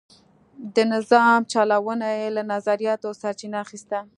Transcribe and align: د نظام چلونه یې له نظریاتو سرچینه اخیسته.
د 0.75 0.77
نظام 0.93 1.39
چلونه 1.53 2.07
یې 2.19 2.27
له 2.35 2.43
نظریاتو 2.53 3.09
سرچینه 3.21 3.57
اخیسته. 3.65 3.99